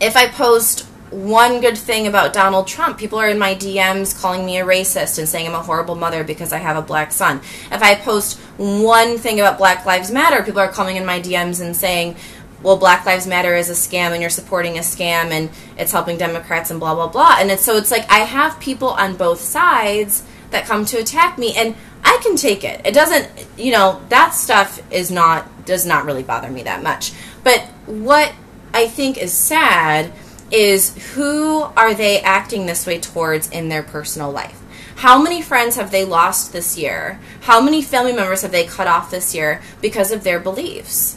if 0.00 0.16
I 0.16 0.28
post 0.28 0.86
one 1.12 1.60
good 1.60 1.76
thing 1.76 2.06
about 2.06 2.32
Donald 2.32 2.66
Trump, 2.66 2.98
people 2.98 3.18
are 3.18 3.28
in 3.28 3.38
my 3.38 3.54
DMs 3.54 4.18
calling 4.18 4.46
me 4.46 4.58
a 4.58 4.64
racist 4.64 5.18
and 5.18 5.28
saying 5.28 5.46
I'm 5.46 5.54
a 5.54 5.62
horrible 5.62 5.94
mother 5.94 6.24
because 6.24 6.52
I 6.52 6.58
have 6.58 6.76
a 6.76 6.82
black 6.82 7.12
son. 7.12 7.38
If 7.70 7.82
I 7.82 7.94
post 7.94 8.38
one 8.56 9.18
thing 9.18 9.38
about 9.38 9.58
Black 9.58 9.84
Lives 9.84 10.10
Matter, 10.10 10.42
people 10.42 10.60
are 10.60 10.72
coming 10.72 10.96
in 10.96 11.04
my 11.04 11.20
DMs 11.20 11.60
and 11.60 11.76
saying, 11.76 12.16
well, 12.62 12.76
Black 12.76 13.04
Lives 13.04 13.26
Matter 13.26 13.54
is 13.54 13.68
a 13.68 13.74
scam 13.74 14.12
and 14.12 14.20
you're 14.20 14.30
supporting 14.30 14.78
a 14.78 14.80
scam 14.80 15.30
and 15.30 15.50
it's 15.76 15.92
helping 15.92 16.16
Democrats 16.16 16.70
and 16.70 16.80
blah, 16.80 16.94
blah, 16.94 17.08
blah. 17.08 17.36
And 17.38 17.50
it's 17.50 17.62
so 17.62 17.76
it's 17.76 17.90
like 17.90 18.10
I 18.10 18.20
have 18.20 18.58
people 18.58 18.88
on 18.88 19.16
both 19.16 19.40
sides 19.40 20.24
that 20.50 20.64
come 20.64 20.84
to 20.86 20.98
attack 20.98 21.38
me. 21.38 21.54
And 21.54 21.74
I 22.04 22.18
can 22.22 22.36
take 22.36 22.64
it. 22.64 22.80
It 22.84 22.94
doesn't, 22.94 23.28
you 23.58 23.72
know, 23.72 24.00
that 24.08 24.30
stuff 24.30 24.80
is 24.92 25.10
not, 25.10 25.66
does 25.66 25.84
not 25.84 26.04
really 26.04 26.22
bother 26.22 26.50
me 26.50 26.62
that 26.62 26.82
much. 26.82 27.12
But 27.44 27.60
what 27.86 28.32
I 28.72 28.86
think 28.86 29.18
is 29.18 29.32
sad 29.32 30.12
is 30.52 31.14
who 31.14 31.62
are 31.76 31.94
they 31.94 32.20
acting 32.20 32.66
this 32.66 32.86
way 32.86 33.00
towards 33.00 33.50
in 33.50 33.68
their 33.68 33.82
personal 33.82 34.30
life? 34.30 34.60
How 34.96 35.20
many 35.20 35.42
friends 35.42 35.76
have 35.76 35.90
they 35.90 36.04
lost 36.04 36.52
this 36.52 36.78
year? 36.78 37.18
How 37.42 37.60
many 37.60 37.82
family 37.82 38.12
members 38.12 38.42
have 38.42 38.52
they 38.52 38.66
cut 38.66 38.86
off 38.86 39.10
this 39.10 39.34
year 39.34 39.60
because 39.80 40.12
of 40.12 40.22
their 40.22 40.38
beliefs? 40.38 41.16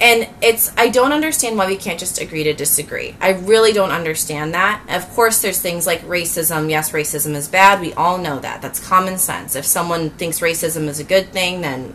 and 0.00 0.28
it's 0.42 0.72
i 0.76 0.88
don't 0.88 1.12
understand 1.12 1.56
why 1.56 1.66
we 1.66 1.76
can't 1.76 2.00
just 2.00 2.20
agree 2.20 2.44
to 2.44 2.52
disagree 2.52 3.14
i 3.20 3.30
really 3.30 3.72
don't 3.72 3.90
understand 3.90 4.52
that 4.52 4.82
of 4.88 5.08
course 5.10 5.40
there's 5.40 5.60
things 5.60 5.86
like 5.86 6.00
racism 6.02 6.68
yes 6.68 6.90
racism 6.90 7.34
is 7.34 7.48
bad 7.48 7.80
we 7.80 7.92
all 7.94 8.18
know 8.18 8.38
that 8.38 8.60
that's 8.60 8.84
common 8.86 9.16
sense 9.16 9.54
if 9.54 9.64
someone 9.64 10.10
thinks 10.10 10.40
racism 10.40 10.88
is 10.88 10.98
a 10.98 11.04
good 11.04 11.28
thing 11.28 11.60
then 11.60 11.94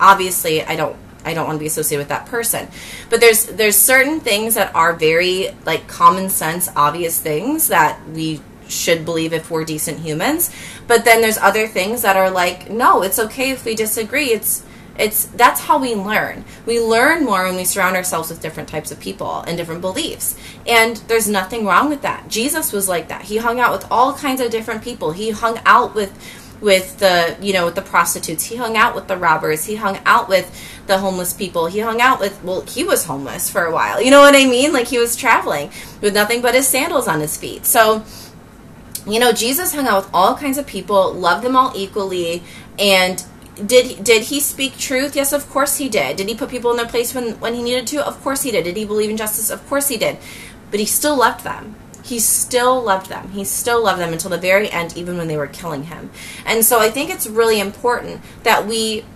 obviously 0.00 0.62
i 0.64 0.74
don't 0.74 0.96
i 1.24 1.34
don't 1.34 1.46
want 1.46 1.56
to 1.56 1.60
be 1.60 1.66
associated 1.66 2.00
with 2.00 2.08
that 2.08 2.26
person 2.26 2.68
but 3.10 3.20
there's 3.20 3.46
there's 3.46 3.76
certain 3.76 4.20
things 4.20 4.54
that 4.54 4.74
are 4.74 4.92
very 4.92 5.48
like 5.64 5.86
common 5.86 6.28
sense 6.28 6.68
obvious 6.76 7.18
things 7.20 7.68
that 7.68 8.00
we 8.08 8.40
should 8.68 9.04
believe 9.04 9.32
if 9.32 9.50
we're 9.50 9.64
decent 9.64 9.98
humans 9.98 10.54
but 10.86 11.04
then 11.04 11.20
there's 11.20 11.38
other 11.38 11.66
things 11.66 12.02
that 12.02 12.16
are 12.16 12.30
like 12.30 12.70
no 12.70 13.02
it's 13.02 13.18
okay 13.18 13.50
if 13.50 13.64
we 13.64 13.74
disagree 13.74 14.26
it's 14.26 14.64
it's 14.98 15.24
that's 15.26 15.60
how 15.60 15.78
we 15.78 15.94
learn. 15.94 16.44
We 16.66 16.80
learn 16.80 17.24
more 17.24 17.44
when 17.44 17.56
we 17.56 17.64
surround 17.64 17.96
ourselves 17.96 18.28
with 18.28 18.42
different 18.42 18.68
types 18.68 18.90
of 18.90 19.00
people 19.00 19.40
and 19.42 19.56
different 19.56 19.80
beliefs. 19.80 20.36
And 20.66 20.96
there's 21.08 21.28
nothing 21.28 21.64
wrong 21.64 21.88
with 21.88 22.02
that. 22.02 22.28
Jesus 22.28 22.72
was 22.72 22.88
like 22.88 23.08
that. 23.08 23.22
He 23.22 23.38
hung 23.38 23.58
out 23.58 23.72
with 23.72 23.86
all 23.90 24.14
kinds 24.14 24.40
of 24.40 24.50
different 24.50 24.82
people. 24.82 25.12
He 25.12 25.30
hung 25.30 25.58
out 25.64 25.94
with 25.94 26.12
with 26.62 26.98
the 26.98 27.36
you 27.40 27.52
know 27.52 27.66
with 27.66 27.74
the 27.74 27.82
prostitutes 27.82 28.44
he 28.44 28.56
hung 28.56 28.76
out 28.76 28.94
with 28.94 29.08
the 29.08 29.16
robbers 29.16 29.64
he 29.64 29.74
hung 29.74 29.98
out 30.06 30.28
with 30.28 30.48
the 30.86 30.98
homeless 30.98 31.32
people 31.32 31.66
he 31.66 31.80
hung 31.80 32.00
out 32.00 32.20
with 32.20 32.42
well 32.44 32.62
he 32.62 32.84
was 32.84 33.04
homeless 33.04 33.50
for 33.50 33.64
a 33.64 33.72
while 33.72 34.00
you 34.00 34.10
know 34.10 34.20
what 34.20 34.34
i 34.34 34.46
mean 34.46 34.72
like 34.72 34.86
he 34.86 34.98
was 34.98 35.16
traveling 35.16 35.70
with 36.00 36.14
nothing 36.14 36.40
but 36.40 36.54
his 36.54 36.66
sandals 36.66 37.08
on 37.08 37.20
his 37.20 37.36
feet 37.36 37.66
so 37.66 38.04
you 39.06 39.18
know 39.18 39.32
jesus 39.32 39.74
hung 39.74 39.88
out 39.88 40.04
with 40.04 40.14
all 40.14 40.36
kinds 40.36 40.56
of 40.56 40.66
people 40.66 41.12
loved 41.12 41.44
them 41.44 41.56
all 41.56 41.72
equally 41.74 42.42
and 42.78 43.24
did 43.54 44.02
did 44.02 44.24
he 44.24 44.40
speak 44.40 44.78
truth? 44.78 45.14
Yes, 45.14 45.32
of 45.32 45.48
course 45.50 45.76
he 45.76 45.88
did. 45.88 46.16
Did 46.16 46.26
he 46.28 46.34
put 46.34 46.48
people 46.48 46.70
in 46.70 46.78
their 46.78 46.86
place 46.86 47.14
when 47.14 47.32
when 47.38 47.54
he 47.54 47.62
needed 47.62 47.86
to? 47.88 48.06
Of 48.06 48.18
course 48.22 48.42
he 48.42 48.50
did. 48.50 48.64
Did 48.64 48.78
he 48.78 48.86
believe 48.86 49.10
in 49.10 49.18
justice? 49.18 49.50
Of 49.50 49.66
course 49.68 49.88
he 49.88 49.98
did. 49.98 50.16
But 50.70 50.80
he 50.80 50.86
still 50.86 51.18
loved 51.18 51.44
them. 51.44 51.74
He 52.12 52.18
still 52.18 52.82
loved 52.82 53.08
them. 53.08 53.30
He 53.30 53.42
still 53.42 53.82
loved 53.82 53.98
them 53.98 54.12
until 54.12 54.28
the 54.28 54.36
very 54.36 54.70
end, 54.70 54.94
even 54.98 55.16
when 55.16 55.28
they 55.28 55.36
were 55.38 55.46
killing 55.46 55.84
him. 55.84 56.10
And 56.44 56.62
so 56.62 56.78
I 56.78 56.90
think 56.90 57.08
it's 57.08 57.26
really 57.26 57.58
important 57.58 58.20
that 58.42 58.66
we 58.66 59.06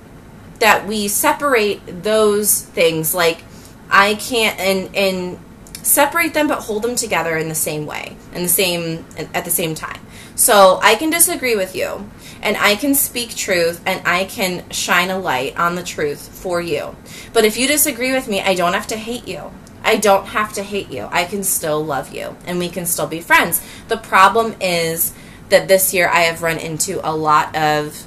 that 0.60 0.86
we 0.86 1.06
separate 1.06 2.02
those 2.02 2.62
things. 2.62 3.14
Like 3.14 3.42
I 3.90 4.14
can't 4.14 4.58
and 4.58 4.96
and 4.96 5.38
separate 5.82 6.32
them, 6.32 6.48
but 6.48 6.60
hold 6.60 6.84
them 6.84 6.96
together 6.96 7.36
in 7.36 7.50
the 7.50 7.54
same 7.54 7.84
way, 7.84 8.16
in 8.32 8.42
the 8.42 8.48
same 8.48 9.04
at 9.34 9.44
the 9.44 9.50
same 9.50 9.74
time. 9.74 10.00
So 10.34 10.80
I 10.82 10.94
can 10.94 11.10
disagree 11.10 11.54
with 11.54 11.76
you 11.76 12.08
and 12.40 12.56
I 12.56 12.76
can 12.76 12.94
speak 12.94 13.36
truth 13.36 13.82
and 13.84 14.00
I 14.08 14.24
can 14.24 14.70
shine 14.70 15.10
a 15.10 15.18
light 15.18 15.54
on 15.58 15.74
the 15.74 15.82
truth 15.82 16.30
for 16.30 16.62
you. 16.62 16.96
But 17.34 17.44
if 17.44 17.58
you 17.58 17.68
disagree 17.68 18.12
with 18.12 18.26
me, 18.26 18.40
I 18.40 18.54
don't 18.54 18.72
have 18.72 18.86
to 18.86 18.96
hate 18.96 19.28
you. 19.28 19.52
I 19.86 19.96
don't 19.96 20.26
have 20.26 20.52
to 20.54 20.62
hate 20.62 20.90
you. 20.90 21.08
I 21.12 21.24
can 21.24 21.42
still 21.44 21.82
love 21.82 22.12
you 22.12 22.36
and 22.44 22.58
we 22.58 22.68
can 22.68 22.86
still 22.86 23.06
be 23.06 23.20
friends. 23.20 23.62
The 23.88 23.96
problem 23.96 24.56
is 24.60 25.14
that 25.48 25.68
this 25.68 25.94
year 25.94 26.08
I 26.08 26.22
have 26.22 26.42
run 26.42 26.58
into 26.58 27.00
a 27.08 27.14
lot 27.14 27.54
of 27.56 28.06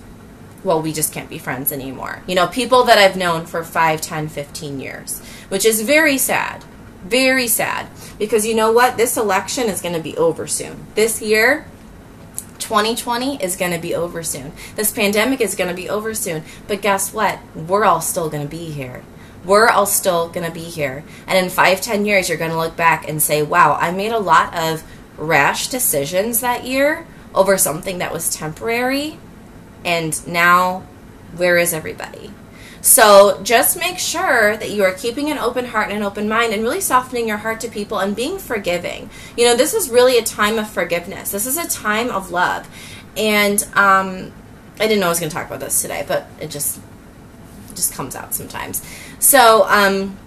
well, 0.61 0.81
we 0.81 0.91
just 0.91 1.13
can't 1.13 1.29
be 1.29 1.37
friends 1.37 1.71
anymore. 1.71 2.21
You 2.27 2.35
know, 2.35 2.47
people 2.47 2.83
that 2.83 2.97
I've 2.97 3.15
known 3.15 3.45
for 3.45 3.63
5, 3.63 4.01
10, 4.01 4.27
15 4.27 4.79
years, 4.81 5.21
which 5.47 5.65
is 5.65 5.81
very 5.83 6.17
sad. 6.17 6.65
Very 7.05 7.47
sad. 7.47 7.87
Because 8.17 8.45
you 8.45 8.53
know 8.53 8.71
what? 8.71 8.97
This 8.97 9.15
election 9.15 9.69
is 9.69 9.81
going 9.81 9.95
to 9.95 10.01
be 10.01 10.17
over 10.17 10.47
soon. 10.47 10.85
This 10.95 11.21
year, 11.21 11.65
2020 12.59 13.41
is 13.41 13.55
going 13.55 13.71
to 13.71 13.79
be 13.79 13.95
over 13.95 14.21
soon. 14.21 14.51
This 14.75 14.91
pandemic 14.91 15.39
is 15.39 15.55
going 15.55 15.69
to 15.69 15.75
be 15.75 15.89
over 15.89 16.13
soon. 16.13 16.43
But 16.67 16.81
guess 16.81 17.13
what? 17.13 17.39
We're 17.55 17.85
all 17.85 18.01
still 18.01 18.29
going 18.29 18.43
to 18.43 18.49
be 18.49 18.65
here. 18.65 19.03
We're 19.49 19.67
all 19.67 19.87
still 19.87 20.29
going 20.29 20.45
to 20.45 20.53
be 20.53 20.65
here. 20.65 21.03
And 21.25 21.35
in 21.43 21.49
five, 21.49 21.81
ten 21.81 22.05
years, 22.05 22.29
you're 22.29 22.37
going 22.37 22.51
to 22.51 22.57
look 22.57 22.75
back 22.75 23.09
and 23.09 23.19
say, 23.19 23.41
wow, 23.41 23.75
I 23.81 23.89
made 23.89 24.11
a 24.11 24.19
lot 24.19 24.55
of 24.55 24.83
rash 25.17 25.69
decisions 25.69 26.41
that 26.41 26.65
year 26.65 27.07
over 27.33 27.57
something 27.57 27.97
that 27.97 28.13
was 28.13 28.29
temporary. 28.29 29.17
And 29.83 30.27
now, 30.27 30.81
where 31.35 31.57
is 31.57 31.73
everybody? 31.73 32.31
So 32.81 33.41
just 33.41 33.75
make 33.75 33.97
sure 33.97 34.55
that 34.55 34.69
you 34.69 34.83
are 34.83 34.93
keeping 34.93 35.31
an 35.31 35.39
open 35.39 35.65
heart 35.65 35.89
and 35.89 35.97
an 35.97 36.03
open 36.03 36.29
mind 36.29 36.53
and 36.53 36.61
really 36.61 36.79
softening 36.79 37.27
your 37.27 37.37
heart 37.37 37.59
to 37.61 37.69
people 37.69 37.97
and 37.97 38.15
being 38.15 38.37
forgiving. 38.37 39.09
You 39.35 39.45
know, 39.45 39.55
this 39.55 39.73
is 39.73 39.89
really 39.89 40.19
a 40.19 40.23
time 40.23 40.59
of 40.59 40.69
forgiveness. 40.69 41.31
This 41.31 41.47
is 41.47 41.57
a 41.57 41.67
time 41.67 42.11
of 42.11 42.29
love. 42.29 42.69
And 43.17 43.63
um, 43.73 44.31
I 44.79 44.87
didn't 44.87 44.99
know 44.99 45.07
I 45.07 45.09
was 45.09 45.19
going 45.19 45.31
to 45.31 45.35
talk 45.35 45.47
about 45.47 45.59
this 45.59 45.81
today, 45.81 46.05
but 46.07 46.27
it 46.39 46.51
just 46.51 46.79
just 47.79 47.93
comes 47.93 48.15
out 48.15 48.33
sometimes. 48.35 48.83
So, 49.19 49.65
um, 49.67 50.17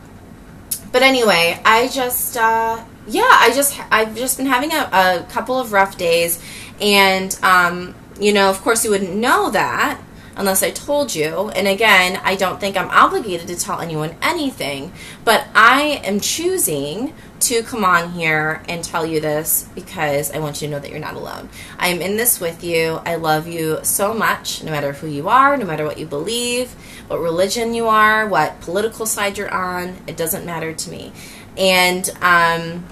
but 0.90 1.02
anyway, 1.02 1.60
I 1.64 1.88
just 1.88 2.36
uh, 2.36 2.82
yeah, 3.06 3.28
I 3.28 3.52
just 3.54 3.78
I've 3.90 4.16
just 4.16 4.36
been 4.38 4.46
having 4.46 4.72
a, 4.72 4.88
a 4.92 5.26
couple 5.30 5.58
of 5.58 5.72
rough 5.72 5.98
days, 5.98 6.42
and 6.80 7.38
um, 7.42 7.94
you 8.18 8.32
know, 8.32 8.48
of 8.48 8.60
course, 8.62 8.84
you 8.84 8.90
wouldn't 8.90 9.14
know 9.14 9.50
that 9.50 10.00
unless 10.36 10.62
I 10.62 10.70
told 10.70 11.14
you. 11.14 11.50
And 11.50 11.68
again, 11.68 12.20
I 12.24 12.36
don't 12.36 12.58
think 12.58 12.76
I'm 12.76 12.88
obligated 12.88 13.48
to 13.48 13.56
tell 13.56 13.80
anyone 13.80 14.16
anything, 14.22 14.92
but 15.24 15.46
I 15.54 16.00
am 16.04 16.20
choosing 16.20 17.12
to 17.42 17.62
come 17.62 17.84
on 17.84 18.12
here 18.12 18.62
and 18.68 18.82
tell 18.84 19.04
you 19.04 19.20
this 19.20 19.68
because 19.74 20.30
I 20.30 20.38
want 20.38 20.62
you 20.62 20.68
to 20.68 20.72
know 20.72 20.78
that 20.80 20.90
you're 20.90 21.00
not 21.00 21.14
alone. 21.14 21.48
I 21.78 21.88
am 21.88 22.00
in 22.00 22.16
this 22.16 22.40
with 22.40 22.62
you. 22.62 23.00
I 23.04 23.16
love 23.16 23.46
you 23.46 23.80
so 23.82 24.14
much, 24.14 24.62
no 24.62 24.70
matter 24.70 24.92
who 24.92 25.08
you 25.08 25.28
are, 25.28 25.56
no 25.56 25.66
matter 25.66 25.84
what 25.84 25.98
you 25.98 26.06
believe, 26.06 26.72
what 27.08 27.20
religion 27.20 27.74
you 27.74 27.88
are, 27.88 28.26
what 28.28 28.60
political 28.60 29.06
side 29.06 29.38
you're 29.38 29.52
on. 29.52 29.96
It 30.06 30.16
doesn't 30.16 30.46
matter 30.46 30.72
to 30.72 30.90
me. 30.90 31.12
And 31.56 32.08
um, 32.20 32.86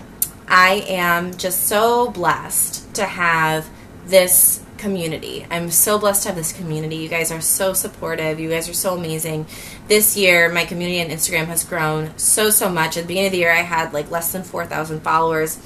I 0.49 0.85
am 0.89 1.37
just 1.37 1.69
so 1.69 2.11
blessed 2.11 2.95
to 2.95 3.07
have 3.07 3.69
this 4.07 4.60
community. 4.81 5.47
I'm 5.51 5.71
so 5.71 5.99
blessed 5.99 6.23
to 6.23 6.29
have 6.31 6.37
this 6.37 6.53
community. 6.53 6.97
You 6.97 7.09
guys 7.09 7.31
are 7.31 7.41
so 7.41 7.73
supportive. 7.75 8.41
You 8.41 8.49
guys 8.49 8.69
are 8.69 8.75
so 8.75 8.97
amazing. 8.97 9.47
This 9.87 10.17
year, 10.17 10.51
my 10.51 10.65
community 10.65 11.01
on 11.01 11.09
Instagram 11.17 11.47
has 11.47 11.63
grown 11.63 12.17
so, 12.19 12.51
so 12.51 12.69
much. 12.69 12.97
At 12.97 13.03
the 13.03 13.09
beginning 13.09 13.27
of 13.27 13.33
the 13.33 13.39
year, 13.39 13.53
I 13.53 13.63
had 13.63 13.93
like 13.93 14.11
less 14.11 14.33
than 14.33 14.43
4,000 14.43 15.01
followers. 15.01 15.59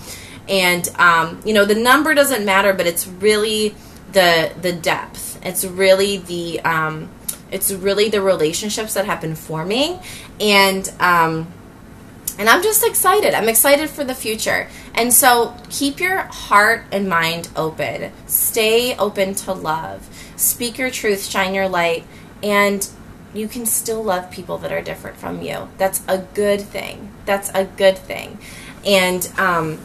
And, 0.49 0.87
um, 0.99 1.41
you 1.47 1.55
know, 1.55 1.65
the 1.65 1.75
number 1.75 2.13
doesn't 2.13 2.45
matter, 2.45 2.75
but 2.75 2.87
it's 2.87 3.07
really 3.07 3.75
the, 4.13 4.53
the 4.61 4.73
depth. 4.73 5.41
It's 5.45 5.65
really 5.65 6.19
the, 6.19 6.61
um, 6.61 7.09
it's 7.51 7.73
really 7.73 8.09
the 8.09 8.21
relationships 8.21 8.95
that 8.95 9.07
have 9.07 9.21
been 9.21 9.37
forming. 9.37 10.01
And, 10.41 10.93
um, 11.01 11.47
and 12.39 12.49
I'm 12.49 12.63
just 12.63 12.85
excited. 12.85 13.33
I'm 13.33 13.49
excited 13.49 13.89
for 13.89 14.03
the 14.03 14.15
future. 14.15 14.69
And 14.95 15.13
so 15.13 15.57
keep 15.71 15.99
your 16.01 16.19
heart 16.19 16.85
and 16.93 17.09
mind 17.09 17.49
open. 17.57 18.13
Stay 18.27 18.97
open 18.97 19.35
to 19.35 19.53
love. 19.53 20.09
Speak 20.37 20.79
your 20.79 20.91
truth, 20.91 21.25
shine 21.25 21.55
your 21.55 21.69
light, 21.69 22.05
and 22.43 22.89
you 23.35 23.49
can 23.49 23.67
still 23.67 24.03
love 24.03 24.31
people 24.31 24.59
that 24.59 24.73
are 24.73 24.81
different 24.81 25.17
from 25.17 25.43
you. 25.43 25.69
That's 25.77 26.03
a 26.07 26.19
good 26.19 26.61
thing. 26.61 27.13
That's 27.27 27.51
a 27.55 27.65
good 27.65 27.99
thing. 27.99 28.39
And 28.87 29.31
um 29.37 29.81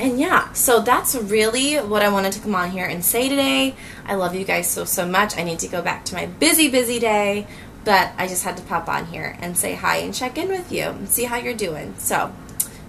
and 0.00 0.18
yeah, 0.18 0.52
so 0.52 0.80
that's 0.80 1.14
really 1.14 1.76
what 1.76 2.02
I 2.02 2.08
wanted 2.08 2.32
to 2.32 2.40
come 2.40 2.56
on 2.56 2.70
here 2.70 2.86
and 2.86 3.04
say 3.04 3.28
today. 3.28 3.76
I 4.04 4.16
love 4.16 4.34
you 4.34 4.44
guys 4.44 4.68
so 4.68 4.84
so 4.84 5.06
much. 5.06 5.36
I 5.38 5.44
need 5.44 5.60
to 5.60 5.68
go 5.68 5.80
back 5.80 6.04
to 6.06 6.14
my 6.14 6.26
busy 6.26 6.68
busy 6.68 6.98
day, 6.98 7.46
but 7.84 8.10
I 8.18 8.26
just 8.26 8.42
had 8.42 8.56
to 8.56 8.62
pop 8.64 8.88
on 8.88 9.06
here 9.06 9.36
and 9.40 9.56
say 9.56 9.74
hi 9.74 9.98
and 9.98 10.12
check 10.12 10.36
in 10.36 10.48
with 10.48 10.72
you 10.72 10.84
and 10.84 11.08
see 11.08 11.24
how 11.24 11.36
you're 11.36 11.54
doing. 11.54 11.94
So 11.98 12.32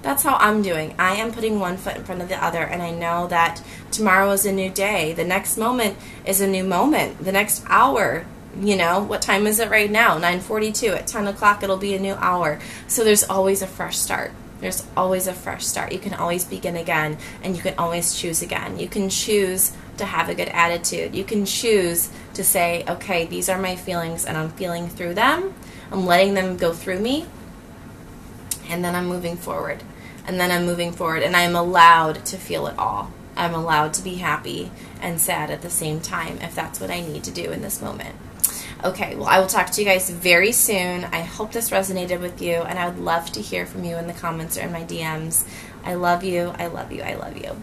that's 0.04 0.22
how 0.22 0.36
I'm 0.36 0.62
doing. 0.62 0.94
I 1.00 1.16
am 1.16 1.32
putting 1.32 1.60
one 1.60 1.78
foot 1.78 1.96
in 1.96 2.04
front 2.04 2.22
of 2.22 2.30
the 2.30 2.44
other, 2.44 2.62
and 2.62 2.82
I 2.82 2.92
know 2.92 3.28
that 3.28 3.64
tomorrow 3.90 4.32
is 4.32 4.46
a 4.46 4.52
new 4.52 4.70
day. 4.70 5.14
The 5.14 5.24
next 5.24 5.58
moment 5.58 5.98
is 6.26 6.42
a 6.42 6.48
new 6.48 6.64
moment. 6.64 7.24
The 7.24 7.32
next 7.32 7.64
hour, 7.68 8.26
you 8.60 8.76
know, 8.76 9.02
what 9.02 9.22
time 9.22 9.48
is 9.48 9.60
it 9.60 9.72
right 9.72 9.90
now? 9.90 10.20
9:42. 10.20 10.94
At 10.94 11.08
10 11.08 11.28
o'clock, 11.28 11.64
it'll 11.64 11.78
be 11.78 11.96
a 11.96 12.00
new 12.00 12.14
hour. 12.16 12.60
So 12.88 13.04
there's 13.04 13.24
always 13.24 13.62
a 13.62 13.68
fresh 13.68 13.98
start. 13.98 14.32
There's 14.60 14.86
always 14.96 15.28
a 15.28 15.34
fresh 15.34 15.66
start. 15.66 15.92
You 15.92 16.00
can 16.00 16.14
always 16.14 16.46
begin 16.46 16.76
again, 16.76 17.18
and 17.42 17.56
you 17.56 17.62
can 17.62 17.76
always 17.78 18.14
choose 18.14 18.42
again. 18.42 18.78
You 18.78 18.88
can 18.88 19.10
choose 19.10 19.72
to 19.98 20.06
have 20.06 20.30
a 20.30 20.36
good 20.36 20.50
attitude. 20.50 21.16
You 21.16 21.24
can 21.24 21.46
choose 21.46 22.10
to 22.34 22.44
say, 22.44 22.84
okay, 22.88 23.26
these 23.26 23.50
are 23.50 23.60
my 23.60 23.76
feelings, 23.76 24.26
and 24.26 24.38
I'm 24.38 24.50
feeling 24.52 24.88
through 24.90 25.14
them. 25.14 25.54
I'm 25.92 26.06
letting 26.06 26.34
them 26.34 26.58
go 26.58 26.74
through 26.74 27.00
me, 27.00 27.26
and 28.70 28.84
then 28.84 28.96
I'm 28.96 29.08
moving 29.08 29.38
forward. 29.38 29.84
And 30.26 30.40
then 30.40 30.52
I'm 30.52 30.66
moving 30.66 30.92
forward, 30.92 31.24
and 31.24 31.36
I'm 31.36 31.56
allowed 31.56 32.26
to 32.26 32.38
feel 32.38 32.68
it 32.68 32.78
all. 32.78 33.12
I'm 33.36 33.54
allowed 33.54 33.94
to 33.96 34.04
be 34.04 34.16
happy 34.16 34.72
and 35.02 35.20
sad 35.20 35.50
at 35.50 35.62
the 35.62 35.70
same 35.70 36.00
time 36.00 36.38
if 36.42 36.56
that's 36.56 36.80
what 36.80 36.92
I 36.92 37.02
need 37.02 37.24
to 37.26 37.32
do 37.32 37.52
in 37.52 37.62
this 37.62 37.82
moment. 37.82 38.16
Okay, 38.84 39.16
well, 39.16 39.28
I 39.28 39.40
will 39.40 39.48
talk 39.48 39.70
to 39.72 39.82
you 39.82 39.88
guys 39.88 40.10
very 40.10 40.52
soon. 40.52 41.06
I 41.06 41.22
hope 41.22 41.52
this 41.52 41.70
resonated 41.70 42.20
with 42.20 42.42
you, 42.42 42.56
and 42.56 42.78
I 42.78 42.88
would 42.88 43.00
love 43.00 43.32
to 43.32 43.42
hear 43.42 43.66
from 43.66 43.84
you 43.84 43.96
in 43.96 44.08
the 44.08 44.14
comments 44.14 44.58
or 44.58 44.62
in 44.62 44.72
my 44.72 44.84
DMs. 44.84 45.46
I 45.84 45.96
love 45.96 46.24
you. 46.24 46.54
I 46.58 46.68
love 46.68 46.92
you. 46.92 47.02
I 47.02 47.16
love 47.16 47.38
you. 47.38 47.56